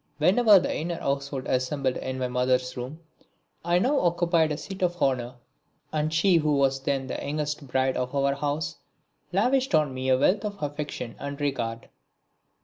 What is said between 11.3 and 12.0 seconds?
regard.